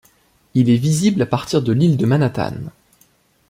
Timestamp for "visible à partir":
0.77-1.61